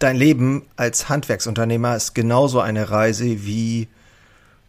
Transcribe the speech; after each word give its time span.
Dein 0.00 0.16
Leben 0.16 0.62
als 0.76 1.10
Handwerksunternehmer 1.10 1.94
ist 1.94 2.14
genauso 2.14 2.58
eine 2.60 2.90
Reise 2.90 3.44
wie 3.44 3.86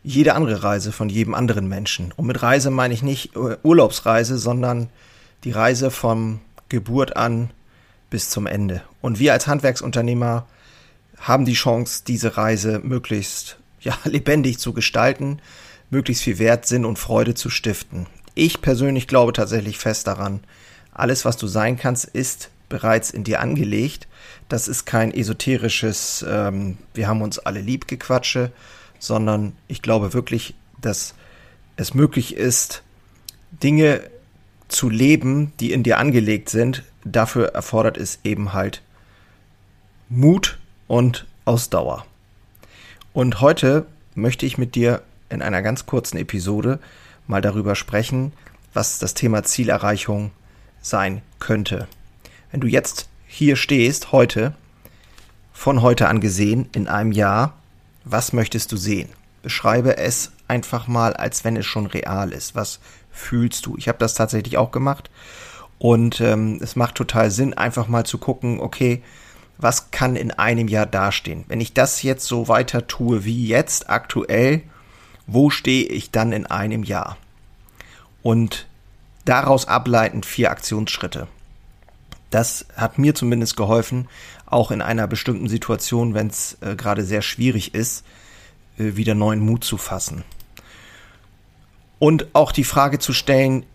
jede 0.04 0.36
andere 0.36 0.62
Reise 0.62 0.92
von 0.92 1.08
jedem 1.08 1.34
anderen 1.34 1.70
Menschen. 1.70 2.12
Und 2.18 2.26
mit 2.28 2.44
Reise 2.44 2.70
meine 2.70 2.94
ich 2.94 3.02
nicht 3.02 3.32
Urlaubsreise, 3.64 4.38
sondern 4.38 4.90
die 5.46 5.52
Reise 5.52 5.90
von 5.90 6.42
Geburt 6.68 7.16
an 7.16 7.52
bis 8.10 8.30
zum 8.30 8.46
Ende. 8.46 8.82
Und 9.00 9.20
wir 9.20 9.32
als 9.32 9.48
Handwerksunternehmer 9.48 10.48
haben 11.18 11.46
die 11.46 11.54
Chance, 11.54 12.04
diese 12.06 12.36
Reise 12.36 12.82
möglichst 12.84 13.58
ja, 13.80 13.98
lebendig 14.04 14.60
zu 14.60 14.74
gestalten, 14.74 15.40
möglichst 15.90 16.24
viel 16.24 16.40
Wert, 16.40 16.66
Sinn 16.66 16.84
und 16.84 17.00
Freude 17.00 17.36
zu 17.36 17.50
stiften. 17.50 18.06
Ich 18.36 18.60
persönlich 18.60 19.08
glaube 19.08 19.32
tatsächlich 19.32 19.78
fest 19.78 20.08
daran, 20.08 20.42
alles, 20.92 21.24
was 21.24 21.38
du 21.38 21.48
sein 21.48 21.78
kannst, 21.78 22.04
ist 22.04 22.50
bereits 22.72 23.12
in 23.12 23.24
dir 23.24 23.40
angelegt. 23.42 24.08
Das 24.50 24.68
ist 24.68 24.86
kein 24.86 25.14
esoterisches, 25.14 26.26
ähm, 26.28 26.78
wir 26.96 27.08
haben 27.08 27.22
uns 27.22 27.38
alle 27.38 27.62
lieb 27.62 27.88
gequatsche, 27.88 28.52
sondern 28.98 29.54
ich 29.68 29.84
glaube 29.84 30.14
wirklich, 30.14 30.56
dass 30.82 31.14
es 31.76 31.94
möglich 31.94 32.36
ist, 32.36 32.82
Dinge 33.52 34.02
zu 34.68 34.90
leben, 34.90 35.54
die 35.60 35.72
in 35.72 35.84
dir 35.84 36.00
angelegt 36.00 36.50
sind. 36.50 36.84
Dafür 37.04 37.50
erfordert 37.50 37.98
es 37.98 38.20
eben 38.24 38.54
halt 38.54 38.82
Mut 40.10 40.58
und 40.88 41.28
Ausdauer. 41.46 42.06
Und 43.14 43.42
heute 43.42 43.86
möchte 44.16 44.46
ich 44.46 44.58
mit 44.58 44.76
dir 44.76 45.02
in 45.30 45.42
einer 45.42 45.62
ganz 45.62 45.86
kurzen 45.86 46.18
Episode 46.18 46.80
mal 47.28 47.42
darüber 47.42 47.76
sprechen, 47.76 48.34
was 48.74 49.00
das 49.00 49.14
Thema 49.14 49.44
Zielerreichung 49.44 50.32
sein 50.82 51.22
könnte. 51.40 51.88
Wenn 52.52 52.60
du 52.60 52.68
jetzt 52.68 53.08
hier 53.26 53.56
stehst, 53.56 54.12
heute, 54.12 54.54
von 55.54 55.82
heute 55.82 56.10
an 56.10 56.20
gesehen, 56.20 56.68
in 56.74 56.88
einem 56.88 57.14
Jahr, 57.14 57.54
was 58.04 58.34
möchtest 58.34 58.72
du 58.72 58.78
sehen? 58.78 59.10
Beschreibe 59.42 59.98
es 59.98 60.32
einfach 60.50 60.88
mal, 60.88 61.14
als 61.14 61.46
wenn 61.46 61.56
es 61.56 61.66
schon 61.66 61.86
real 61.86 62.32
ist. 62.32 62.54
Was 62.54 62.80
fühlst 63.10 63.66
du? 63.66 63.76
Ich 63.78 63.88
habe 63.88 63.98
das 64.00 64.16
tatsächlich 64.16 64.58
auch 64.58 64.72
gemacht. 64.72 65.10
Und 65.80 66.20
ähm, 66.20 66.60
es 66.62 66.76
macht 66.76 66.96
total 66.96 67.32
Sinn, 67.32 67.54
einfach 67.54 67.88
mal 67.88 68.06
zu 68.06 68.18
gucken, 68.18 68.60
okay, 68.60 69.02
was 69.58 69.92
kann 69.92 70.16
in 70.16 70.32
einem 70.32 70.68
Jahr 70.68 70.86
dastehen? 70.86 71.46
Wenn 71.48 71.62
ich 71.62 71.74
das 71.74 72.04
jetzt 72.04 72.28
so 72.28 72.48
weiter 72.48 72.86
tue 72.88 73.24
wie 73.24 73.48
jetzt 73.48 73.90
aktuell, 73.90 74.62
wo 75.26 75.50
stehe 75.50 75.86
ich 75.86 76.12
dann 76.12 76.34
in 76.34 76.46
einem 76.46 76.84
Jahr? 76.84 77.18
Und 78.22 78.68
daraus 79.24 79.68
ableitend 79.68 80.26
vier 80.26 80.52
Aktionsschritte. 80.52 81.28
Das 82.32 82.66
hat 82.76 82.98
mir 82.98 83.14
zumindest 83.14 83.56
geholfen, 83.56 84.08
auch 84.46 84.72
in 84.72 84.82
einer 84.82 85.08
bestimmten 85.08 85.48
Situation, 85.48 86.14
wenn 86.14 86.28
es 86.28 86.58
äh, 86.62 86.76
gerade 86.76 87.04
sehr 87.04 87.22
schwierig 87.22 87.76
ist, 87.76 88.04
äh, 88.80 88.96
wieder 88.96 89.14
neuen 89.14 89.40
Mut 89.40 89.64
zu 89.64 89.78
fassen. 89.78 90.24
Und 92.00 92.28
auch 92.34 92.52
die 92.52 92.64
Frage 92.64 92.98
zu 92.98 93.14
stellen, 93.14 93.66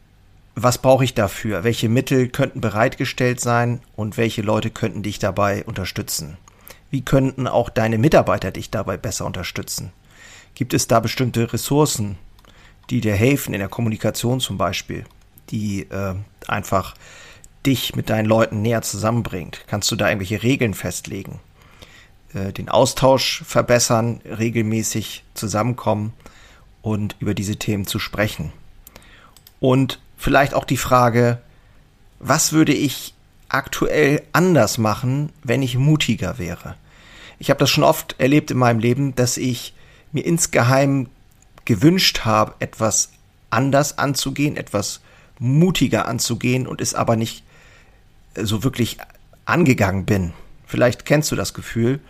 was 0.57 0.79
brauche 0.79 1.05
ich 1.05 1.15
dafür? 1.15 1.65
Welche 1.65 1.91
Mittel 1.91 2.29
könnten 2.29 2.63
bereitgestellt 2.63 3.41
sein 3.41 3.81
und 3.95 4.17
welche 4.17 4.41
Leute 4.41 4.70
könnten 4.70 5.03
dich 5.03 5.19
dabei 5.19 5.65
unterstützen? 5.65 6.39
Wie 6.91 7.03
könnten 7.03 7.47
auch 7.47 7.69
deine 7.69 7.98
Mitarbeiter 7.98 8.51
dich 8.51 8.70
dabei 8.70 8.97
besser 8.97 9.27
unterstützen? 9.27 9.93
Gibt 10.55 10.73
es 10.73 10.89
da 10.89 11.01
bestimmte 11.01 11.53
Ressourcen, 11.53 12.17
die 12.89 13.03
dir 13.03 13.15
helfen 13.15 13.53
in 13.53 13.61
der 13.61 13.69
Kommunikation 13.69 14.41
zum 14.41 14.57
Beispiel, 14.57 15.05
die 15.51 15.83
äh, 15.91 16.15
einfach 16.48 16.95
dich 17.67 17.97
mit 17.97 18.09
deinen 18.11 18.27
Leuten 18.27 18.62
näher 18.62 18.83
zusammenbringt? 18.83 19.64
Kannst 19.67 19.91
du 19.91 19.97
da 19.97 20.09
irgendwelche 20.09 20.42
Regeln 20.42 20.75
festlegen? 20.75 21.41
Äh, 22.34 22.53
den 22.53 22.69
Austausch 22.69 23.42
verbessern, 23.47 24.20
regelmäßig 24.25 25.25
zusammenkommen 25.34 26.12
und 26.83 27.17
über 27.19 27.34
diese 27.34 27.56
Themen 27.56 27.86
zu 27.86 27.98
sprechen. 27.98 28.53
Und 29.61 30.01
vielleicht 30.17 30.55
auch 30.55 30.64
die 30.64 30.77
Frage, 30.77 31.41
was 32.18 32.52
würde 32.52 32.73
ich 32.73 33.14
aktuell 33.48 34.23
anders 34.33 34.79
machen, 34.79 35.30
wenn 35.42 35.62
ich 35.62 35.77
mutiger 35.77 36.39
wäre? 36.39 36.77
Ich 37.39 37.51
habe 37.51 37.61
das 37.61 37.70
schon 37.70 37.85
oft 37.85 38.14
erlebt 38.18 38.51
in 38.51 38.58
meinem 38.58 38.79
Leben, 38.79 39.14
dass 39.14 39.36
ich 39.36 39.74
mir 40.12 40.24
insgeheim 40.24 41.08
gewünscht 41.64 42.20
habe, 42.24 42.55
etwas 42.61 43.11
anders 43.51 43.98
anzugehen, 43.98 44.57
etwas 44.57 45.01
mutiger 45.39 46.07
anzugehen 46.08 46.67
und 46.67 46.80
es 46.80 46.95
aber 46.95 47.17
nicht 47.17 47.42
so 48.42 48.64
wirklich 48.64 48.98
angegangen 49.45 50.05
bin. 50.05 50.33
Vielleicht 50.67 51.05
kennst 51.05 51.30
du 51.30 51.36
das 51.36 51.55
Gefühl. 51.55 52.01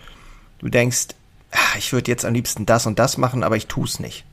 Du 0.59 0.69
denkst, 0.69 1.09
ah, 1.53 1.79
ich 1.79 1.93
würde 1.93 2.11
jetzt 2.11 2.25
am 2.25 2.35
liebsten 2.35 2.67
das 2.67 2.87
und 2.87 2.99
das 2.99 3.19
machen, 3.19 3.45
aber 3.45 3.57
ich 3.57 3.67
tue 3.67 3.85
es 3.85 4.01
nicht. 4.01 4.25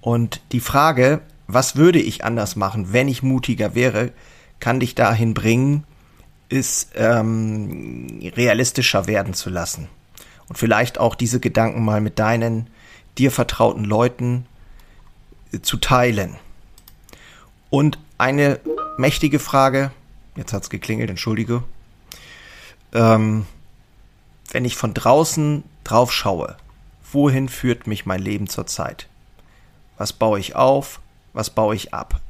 Und 0.00 0.40
die 0.52 0.60
Frage, 0.60 1.20
was 1.46 1.76
würde 1.76 2.00
ich 2.00 2.24
anders 2.24 2.56
machen, 2.56 2.92
wenn 2.92 3.08
ich 3.08 3.22
mutiger 3.22 3.74
wäre, 3.74 4.12
kann 4.60 4.80
dich 4.80 4.94
dahin 4.94 5.34
bringen, 5.34 5.84
ist 6.48 6.90
ähm, 6.94 8.20
realistischer 8.36 9.06
werden 9.06 9.34
zu 9.34 9.50
lassen. 9.50 9.88
Und 10.48 10.58
vielleicht 10.58 10.98
auch 10.98 11.14
diese 11.14 11.40
Gedanken 11.40 11.84
mal 11.84 12.00
mit 12.00 12.18
deinen 12.18 12.68
dir 13.18 13.30
vertrauten 13.30 13.84
Leuten 13.84 14.46
äh, 15.52 15.60
zu 15.60 15.78
teilen. 15.78 16.36
Und 17.70 17.98
eine 18.18 18.60
mächtige 18.98 19.38
Frage, 19.38 19.90
Jetzt 20.36 20.52
hat's 20.52 20.70
geklingelt, 20.70 21.10
entschuldige. 21.10 21.62
Ähm, 22.92 23.46
wenn 24.50 24.64
ich 24.64 24.76
von 24.76 24.94
draußen 24.94 25.64
drauf 25.84 26.12
schaue, 26.12 26.56
wohin 27.12 27.48
führt 27.48 27.86
mich 27.86 28.06
mein 28.06 28.20
Leben 28.20 28.48
zurzeit? 28.48 29.08
Was 29.96 30.12
baue 30.12 30.38
ich 30.38 30.56
auf? 30.56 31.00
Was 31.32 31.50
baue 31.50 31.74
ich 31.74 31.94
ab? 31.94 32.20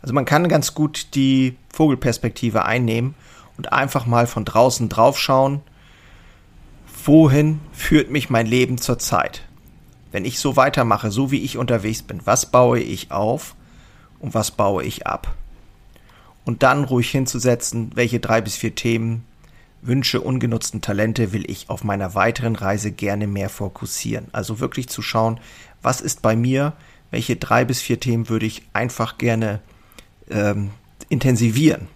Also 0.00 0.14
man 0.14 0.24
kann 0.24 0.48
ganz 0.48 0.74
gut 0.74 1.14
die 1.14 1.56
Vogelperspektive 1.72 2.64
einnehmen 2.64 3.14
und 3.56 3.72
einfach 3.72 4.06
mal 4.06 4.26
von 4.26 4.44
draußen 4.44 4.88
drauf 4.88 5.18
schauen, 5.18 5.60
wohin 7.04 7.60
führt 7.72 8.10
mich 8.10 8.30
mein 8.30 8.46
Leben 8.46 8.78
zurzeit? 8.78 9.42
Wenn 10.10 10.24
ich 10.24 10.38
so 10.38 10.56
weitermache, 10.56 11.10
so 11.10 11.30
wie 11.30 11.42
ich 11.42 11.56
unterwegs 11.56 12.02
bin, 12.02 12.20
was 12.24 12.46
baue 12.46 12.80
ich 12.80 13.10
auf 13.10 13.54
und 14.18 14.34
was 14.34 14.50
baue 14.50 14.84
ich 14.84 15.06
ab? 15.06 15.34
Und 16.44 16.62
dann 16.62 16.84
ruhig 16.84 17.10
hinzusetzen, 17.10 17.90
welche 17.94 18.20
drei 18.20 18.40
bis 18.40 18.56
vier 18.56 18.74
Themen, 18.74 19.24
Wünsche, 19.82 20.20
ungenutzten 20.20 20.80
Talente 20.80 21.32
will 21.32 21.50
ich 21.50 21.68
auf 21.68 21.82
meiner 21.82 22.14
weiteren 22.14 22.54
Reise 22.54 22.92
gerne 22.92 23.26
mehr 23.26 23.48
fokussieren. 23.48 24.28
Also 24.30 24.60
wirklich 24.60 24.88
zu 24.88 25.02
schauen, 25.02 25.40
was 25.82 26.00
ist 26.00 26.22
bei 26.22 26.36
mir, 26.36 26.74
welche 27.10 27.34
drei 27.36 27.64
bis 27.64 27.82
vier 27.82 27.98
Themen 27.98 28.28
würde 28.28 28.46
ich 28.46 28.62
einfach 28.72 29.18
gerne 29.18 29.60
ähm, 30.30 30.70
intensivieren. 31.08 31.88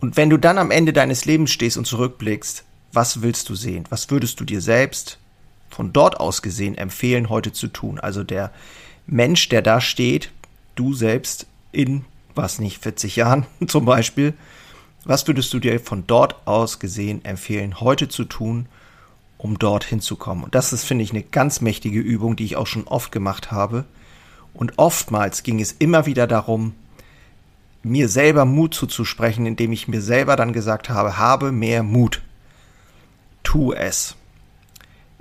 Und 0.00 0.16
wenn 0.16 0.30
du 0.30 0.36
dann 0.36 0.58
am 0.58 0.70
Ende 0.70 0.92
deines 0.92 1.24
Lebens 1.24 1.50
stehst 1.50 1.76
und 1.76 1.86
zurückblickst, 1.86 2.64
was 2.92 3.22
willst 3.22 3.48
du 3.48 3.56
sehen? 3.56 3.84
Was 3.90 4.10
würdest 4.10 4.38
du 4.38 4.44
dir 4.44 4.60
selbst 4.60 5.18
von 5.70 5.92
dort 5.92 6.20
aus 6.20 6.40
gesehen 6.40 6.78
empfehlen, 6.78 7.28
heute 7.28 7.52
zu 7.52 7.66
tun? 7.66 7.98
Also 7.98 8.22
der 8.22 8.52
Mensch, 9.06 9.48
der 9.48 9.60
da 9.60 9.80
steht, 9.80 10.30
du 10.76 10.94
selbst 10.94 11.46
in 11.72 12.04
was 12.34 12.58
nicht 12.58 12.82
40 12.82 13.16
Jahren 13.16 13.46
zum 13.66 13.84
Beispiel. 13.84 14.34
Was 15.04 15.26
würdest 15.26 15.52
du 15.52 15.58
dir 15.58 15.78
von 15.80 16.06
dort 16.06 16.46
aus 16.46 16.78
gesehen 16.78 17.24
empfehlen, 17.24 17.80
heute 17.80 18.08
zu 18.08 18.24
tun, 18.24 18.66
um 19.36 19.58
dort 19.58 19.84
hinzukommen? 19.84 20.44
Und 20.44 20.54
das 20.54 20.72
ist, 20.72 20.84
finde 20.84 21.04
ich, 21.04 21.10
eine 21.10 21.22
ganz 21.22 21.60
mächtige 21.60 22.00
Übung, 22.00 22.36
die 22.36 22.44
ich 22.44 22.56
auch 22.56 22.66
schon 22.66 22.86
oft 22.86 23.12
gemacht 23.12 23.52
habe. 23.52 23.84
Und 24.54 24.78
oftmals 24.78 25.42
ging 25.42 25.60
es 25.60 25.72
immer 25.72 26.06
wieder 26.06 26.26
darum, 26.26 26.74
mir 27.82 28.08
selber 28.08 28.46
Mut 28.46 28.74
zuzusprechen, 28.74 29.44
indem 29.44 29.72
ich 29.72 29.88
mir 29.88 30.00
selber 30.00 30.36
dann 30.36 30.54
gesagt 30.54 30.88
habe, 30.88 31.18
habe 31.18 31.52
mehr 31.52 31.82
Mut. 31.82 32.22
Tu 33.42 33.72
es. 33.72 34.16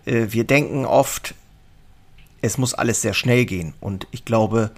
Äh, 0.06 0.28
wir 0.30 0.46
denken 0.46 0.86
oft, 0.86 1.36
es 2.42 2.58
muss 2.58 2.74
alles 2.74 3.02
sehr 3.02 3.14
schnell 3.14 3.46
gehen. 3.46 3.74
Und 3.82 4.08
ich 4.12 4.24
glaube, 4.24 4.72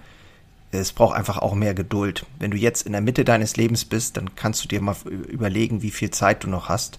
es 0.80 0.92
braucht 0.92 1.16
einfach 1.16 1.38
auch 1.38 1.54
mehr 1.54 1.74
Geduld. 1.74 2.26
Wenn 2.38 2.50
du 2.50 2.56
jetzt 2.56 2.82
in 2.82 2.92
der 2.92 3.00
Mitte 3.00 3.24
deines 3.24 3.56
Lebens 3.56 3.84
bist, 3.84 4.16
dann 4.16 4.34
kannst 4.34 4.64
du 4.64 4.68
dir 4.68 4.80
mal 4.80 4.96
überlegen, 5.06 5.82
wie 5.82 5.90
viel 5.90 6.10
Zeit 6.10 6.44
du 6.44 6.48
noch 6.48 6.68
hast. 6.68 6.98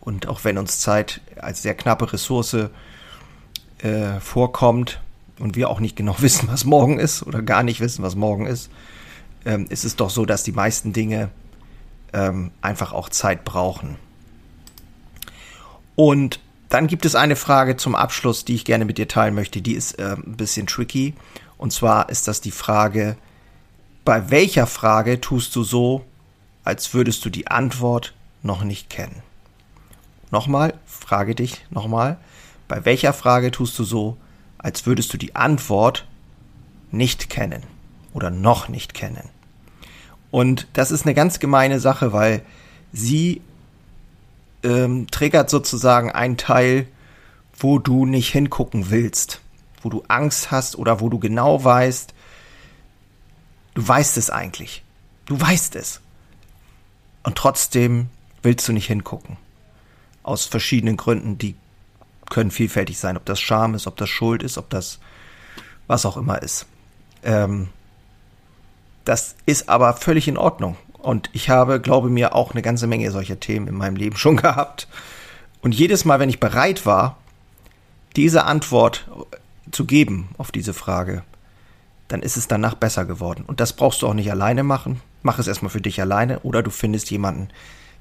Und 0.00 0.26
auch 0.26 0.44
wenn 0.44 0.58
uns 0.58 0.80
Zeit 0.80 1.20
als 1.36 1.62
sehr 1.62 1.74
knappe 1.74 2.12
Ressource 2.12 2.54
äh, 3.78 4.20
vorkommt 4.20 5.00
und 5.38 5.56
wir 5.56 5.70
auch 5.70 5.80
nicht 5.80 5.96
genau 5.96 6.16
wissen, 6.20 6.48
was 6.48 6.64
morgen 6.64 6.98
ist 6.98 7.22
oder 7.22 7.42
gar 7.42 7.62
nicht 7.62 7.80
wissen, 7.80 8.02
was 8.02 8.16
morgen 8.16 8.46
ist, 8.46 8.70
ähm, 9.44 9.66
ist 9.68 9.84
es 9.84 9.96
doch 9.96 10.10
so, 10.10 10.24
dass 10.24 10.42
die 10.42 10.52
meisten 10.52 10.92
Dinge 10.92 11.30
ähm, 12.12 12.50
einfach 12.60 12.92
auch 12.92 13.08
Zeit 13.08 13.44
brauchen. 13.44 13.96
Und 15.94 16.40
dann 16.68 16.86
gibt 16.86 17.04
es 17.04 17.14
eine 17.14 17.36
Frage 17.36 17.76
zum 17.76 17.94
Abschluss, 17.94 18.44
die 18.44 18.54
ich 18.54 18.64
gerne 18.64 18.84
mit 18.84 18.98
dir 18.98 19.08
teilen 19.08 19.34
möchte. 19.34 19.62
Die 19.62 19.74
ist 19.74 19.98
äh, 19.98 20.16
ein 20.16 20.36
bisschen 20.36 20.66
tricky. 20.66 21.14
Und 21.58 21.72
zwar 21.72 22.08
ist 22.08 22.28
das 22.28 22.40
die 22.40 22.50
Frage, 22.50 23.16
bei 24.04 24.30
welcher 24.30 24.66
Frage 24.66 25.20
tust 25.20 25.54
du 25.54 25.62
so, 25.62 26.04
als 26.64 26.94
würdest 26.94 27.24
du 27.24 27.30
die 27.30 27.48
Antwort 27.48 28.14
noch 28.42 28.64
nicht 28.64 28.88
kennen? 28.88 29.22
nochmal, 30.30 30.74
frage 30.86 31.34
dich 31.34 31.64
nochmal, 31.70 32.18
bei 32.66 32.84
welcher 32.84 33.12
Frage 33.12 33.50
tust 33.50 33.78
du 33.78 33.84
so, 33.84 34.16
als 34.58 34.86
würdest 34.86 35.12
du 35.12 35.16
die 35.16 35.36
Antwort 35.36 36.06
nicht 36.90 37.30
kennen 37.30 37.62
oder 38.12 38.30
noch 38.30 38.68
nicht 38.68 38.94
kennen? 38.94 39.28
Und 40.30 40.66
das 40.74 40.90
ist 40.90 41.06
eine 41.06 41.14
ganz 41.14 41.38
gemeine 41.38 41.80
Sache, 41.80 42.12
weil 42.12 42.42
sie 42.92 43.40
ähm, 44.62 45.06
triggert 45.10 45.48
sozusagen 45.48 46.10
einen 46.10 46.36
Teil, 46.36 46.86
wo 47.56 47.78
du 47.78 48.04
nicht 48.04 48.30
hingucken 48.30 48.90
willst, 48.90 49.40
wo 49.88 50.00
du 50.00 50.04
Angst 50.08 50.50
hast 50.50 50.76
oder 50.76 51.00
wo 51.00 51.08
du 51.08 51.18
genau 51.18 51.64
weißt, 51.64 52.12
du 53.74 53.88
weißt 53.88 54.18
es 54.18 54.28
eigentlich. 54.28 54.84
Du 55.24 55.40
weißt 55.40 55.76
es. 55.76 56.00
Und 57.22 57.36
trotzdem 57.36 58.10
willst 58.42 58.68
du 58.68 58.72
nicht 58.72 58.86
hingucken. 58.86 59.38
Aus 60.22 60.44
verschiedenen 60.44 60.98
Gründen, 60.98 61.38
die 61.38 61.56
können 62.28 62.50
vielfältig 62.50 62.98
sein. 62.98 63.16
Ob 63.16 63.24
das 63.24 63.40
Scham 63.40 63.74
ist, 63.74 63.86
ob 63.86 63.96
das 63.96 64.10
Schuld 64.10 64.42
ist, 64.42 64.58
ob 64.58 64.68
das 64.68 64.98
was 65.86 66.04
auch 66.04 66.18
immer 66.18 66.42
ist. 66.42 66.66
Ähm, 67.22 67.68
das 69.06 69.36
ist 69.46 69.70
aber 69.70 69.94
völlig 69.94 70.28
in 70.28 70.36
Ordnung. 70.36 70.76
Und 70.98 71.30
ich 71.32 71.48
habe, 71.48 71.80
glaube 71.80 72.10
mir, 72.10 72.34
auch 72.34 72.52
eine 72.52 72.60
ganze 72.60 72.86
Menge 72.86 73.10
solcher 73.10 73.40
Themen 73.40 73.68
in 73.68 73.74
meinem 73.74 73.96
Leben 73.96 74.16
schon 74.18 74.36
gehabt. 74.36 74.86
Und 75.62 75.74
jedes 75.74 76.04
Mal, 76.04 76.20
wenn 76.20 76.28
ich 76.28 76.40
bereit 76.40 76.84
war, 76.84 77.16
diese 78.16 78.44
Antwort 78.44 79.06
zu 79.70 79.84
geben 79.84 80.28
auf 80.38 80.52
diese 80.52 80.74
Frage, 80.74 81.22
dann 82.08 82.22
ist 82.22 82.36
es 82.36 82.48
danach 82.48 82.74
besser 82.74 83.04
geworden. 83.04 83.44
Und 83.46 83.60
das 83.60 83.74
brauchst 83.74 84.02
du 84.02 84.06
auch 84.06 84.14
nicht 84.14 84.30
alleine 84.30 84.64
machen. 84.64 85.00
Mach 85.22 85.38
es 85.38 85.46
erstmal 85.46 85.70
für 85.70 85.80
dich 85.80 86.00
alleine 86.00 86.40
oder 86.40 86.62
du 86.62 86.70
findest 86.70 87.10
jemanden, 87.10 87.48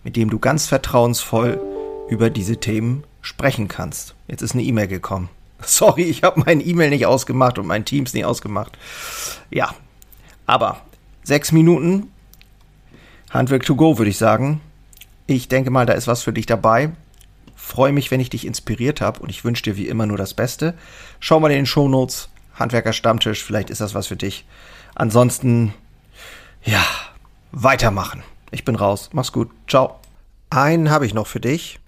mit 0.03 0.15
dem 0.15 0.29
du 0.29 0.39
ganz 0.39 0.67
vertrauensvoll 0.67 1.59
über 2.09 2.29
diese 2.29 2.57
Themen 2.57 3.03
sprechen 3.21 3.67
kannst. 3.67 4.15
Jetzt 4.27 4.41
ist 4.41 4.53
eine 4.53 4.63
E-Mail 4.63 4.87
gekommen. 4.87 5.29
Sorry, 5.61 6.03
ich 6.03 6.23
habe 6.23 6.43
mein 6.45 6.65
E-Mail 6.65 6.89
nicht 6.89 7.05
ausgemacht 7.05 7.59
und 7.59 7.67
mein 7.67 7.85
Teams 7.85 8.13
nicht 8.13 8.25
ausgemacht. 8.25 8.77
Ja, 9.49 9.73
aber 10.45 10.81
sechs 11.23 11.51
Minuten 11.51 12.11
Handwerk 13.29 13.65
to 13.65 13.75
go, 13.75 13.97
würde 13.97 14.09
ich 14.09 14.17
sagen. 14.17 14.61
Ich 15.25 15.49
denke 15.49 15.69
mal, 15.69 15.85
da 15.85 15.93
ist 15.93 16.07
was 16.07 16.23
für 16.23 16.31
dich 16.31 16.45
dabei. 16.45 16.91
Freue 17.57 17.91
mich, 17.91 18.11
wenn 18.11 18.19
ich 18.19 18.29
dich 18.29 18.45
inspiriert 18.45 19.01
habe 19.01 19.19
und 19.19 19.29
ich 19.29 19.43
wünsche 19.43 19.63
dir 19.63 19.75
wie 19.75 19.87
immer 19.87 20.05
nur 20.05 20.17
das 20.17 20.35
Beste. 20.35 20.75
Schau 21.19 21.39
mal 21.39 21.49
in 21.49 21.57
den 21.57 21.65
Show 21.65 21.89
Notes, 21.89 22.29
Handwerker 22.53 22.93
Stammtisch, 22.93 23.43
vielleicht 23.43 23.71
ist 23.71 23.81
das 23.81 23.95
was 23.95 24.07
für 24.07 24.15
dich. 24.15 24.45
Ansonsten, 24.95 25.73
ja, 26.63 26.85
weitermachen. 27.51 28.23
Ich 28.51 28.63
bin 28.63 28.75
raus. 28.75 29.09
Mach's 29.11 29.31
gut. 29.31 29.49
Ciao. 29.67 29.99
Einen 30.49 30.89
habe 30.89 31.05
ich 31.05 31.13
noch 31.13 31.27
für 31.27 31.39
dich. 31.39 31.79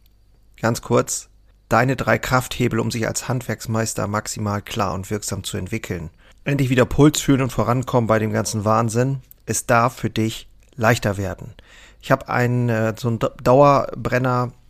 Ganz 0.60 0.82
kurz. 0.82 1.30
Deine 1.70 1.96
drei 1.96 2.18
Krafthebel, 2.18 2.80
um 2.80 2.90
sich 2.90 3.08
als 3.08 3.28
Handwerksmeister 3.28 4.08
maximal 4.08 4.62
klar 4.62 4.94
und 4.94 5.10
wirksam 5.10 5.44
zu 5.44 5.58
entwickeln. 5.58 6.10
Endlich 6.44 6.70
wieder 6.70 6.86
Puls 6.86 7.22
fühlen 7.22 7.44
und 7.44 7.52
vorankommen 7.52 8.08
bei 8.08 8.18
dem 8.18 8.34
ganzen 8.34 8.66
Wahnsinn. 8.66 9.22
Es 9.46 9.68
darf 9.68 9.96
für 9.96 10.10
dich 10.10 10.48
leichter 10.76 11.18
werden. 11.18 11.54
Ich 12.02 12.12
habe 12.12 12.28
ein 12.28 12.70
äh, 12.70 12.96
so 12.98 13.10
ein 13.10 13.20